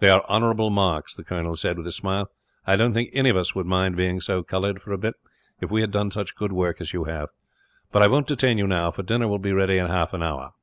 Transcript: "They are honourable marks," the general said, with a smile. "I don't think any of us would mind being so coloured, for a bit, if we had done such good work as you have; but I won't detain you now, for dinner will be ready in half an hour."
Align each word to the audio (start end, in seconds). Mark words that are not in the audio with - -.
"They 0.00 0.08
are 0.10 0.24
honourable 0.28 0.70
marks," 0.70 1.14
the 1.14 1.22
general 1.22 1.54
said, 1.54 1.76
with 1.76 1.86
a 1.86 1.92
smile. 1.92 2.28
"I 2.66 2.74
don't 2.74 2.92
think 2.92 3.08
any 3.12 3.28
of 3.30 3.36
us 3.36 3.54
would 3.54 3.66
mind 3.66 3.94
being 3.96 4.20
so 4.20 4.42
coloured, 4.42 4.82
for 4.82 4.90
a 4.90 4.98
bit, 4.98 5.14
if 5.60 5.70
we 5.70 5.80
had 5.80 5.92
done 5.92 6.10
such 6.10 6.34
good 6.34 6.50
work 6.52 6.80
as 6.80 6.92
you 6.92 7.04
have; 7.04 7.28
but 7.92 8.02
I 8.02 8.08
won't 8.08 8.26
detain 8.26 8.58
you 8.58 8.66
now, 8.66 8.90
for 8.90 9.04
dinner 9.04 9.28
will 9.28 9.38
be 9.38 9.52
ready 9.52 9.78
in 9.78 9.86
half 9.86 10.12
an 10.12 10.24
hour." 10.24 10.54